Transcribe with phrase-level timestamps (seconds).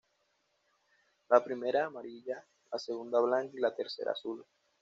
[1.33, 2.39] La primera amarilla,
[2.71, 4.43] la segunda blanca y la tercera azul.